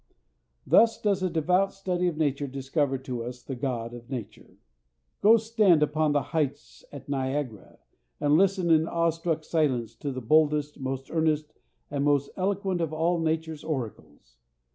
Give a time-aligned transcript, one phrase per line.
[0.65, 4.57] Thus does a devout study of nature discover to us the God of nature.
[5.21, 7.77] Go stand upon the heights at Niagara,
[8.19, 11.53] and listen in awe struck silence to that boldest, most earnest,
[11.91, 14.37] and most eloquent of all nature's oracles!